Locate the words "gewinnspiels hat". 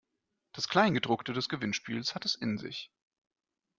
1.47-2.25